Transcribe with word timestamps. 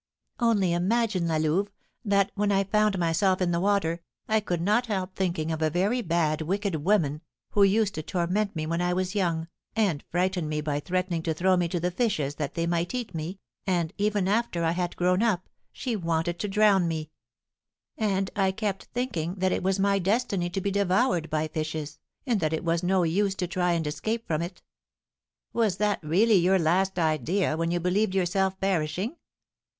"Only 0.39 0.73
imagine, 0.73 1.27
La 1.27 1.37
Louve, 1.37 1.67
that, 2.03 2.31
when 2.33 2.51
I 2.51 2.63
found 2.63 2.97
myself 2.97 3.39
in 3.39 3.51
the 3.51 3.59
water, 3.59 4.01
I 4.27 4.39
could 4.39 4.59
not 4.59 4.87
help 4.87 5.13
thinking 5.15 5.51
of 5.51 5.61
a 5.61 5.69
very 5.69 6.01
bad, 6.01 6.41
wicked 6.41 6.77
woman, 6.83 7.21
who 7.51 7.61
used 7.61 7.93
to 7.93 8.01
torment 8.01 8.55
me 8.55 8.65
when 8.65 8.81
I 8.81 8.93
was 8.93 9.13
young, 9.13 9.47
and 9.75 10.03
frighten 10.09 10.49
me 10.49 10.59
by 10.59 10.79
threatening 10.79 11.21
to 11.21 11.35
throw 11.35 11.55
me 11.55 11.67
to 11.67 11.79
the 11.79 11.91
fishes 11.91 12.33
that 12.37 12.55
they 12.55 12.65
might 12.65 12.95
eat 12.95 13.13
me, 13.13 13.37
and, 13.67 13.93
even 13.99 14.27
after 14.27 14.63
I 14.63 14.71
had 14.71 14.95
grown 14.95 15.21
up, 15.21 15.47
she 15.71 15.95
wanted 15.95 16.39
to 16.39 16.47
drown 16.47 16.87
me; 16.87 17.11
and 17.95 18.31
I 18.35 18.51
kept 18.53 18.85
thinking 18.95 19.35
that 19.35 19.51
it 19.51 19.61
was 19.61 19.77
my 19.79 19.99
destiny 19.99 20.49
to 20.49 20.61
be 20.61 20.71
devoured 20.71 21.29
by 21.29 21.47
fishes, 21.47 21.99
and 22.25 22.39
that 22.39 22.53
it 22.53 22.65
was 22.65 22.81
no 22.81 23.03
use 23.03 23.35
to 23.35 23.45
try 23.45 23.73
and 23.73 23.85
escape 23.85 24.25
from 24.25 24.41
it." 24.41 24.63
"Was 25.53 25.77
that 25.77 25.99
really 26.03 26.37
your 26.37 26.57
last 26.57 26.97
idea 26.97 27.55
when 27.55 27.69
you 27.69 27.79
believed 27.79 28.15
yourself 28.15 28.59
perishing?" 28.59 29.17